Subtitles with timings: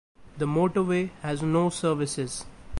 [0.39, 2.43] The motorway has no services.